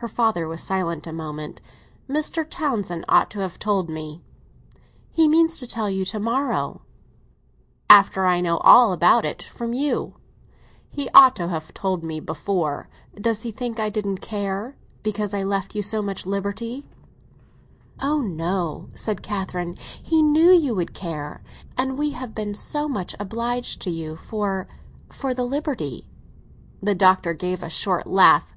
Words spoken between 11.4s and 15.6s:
have told me before. Does he think I didn't care—because I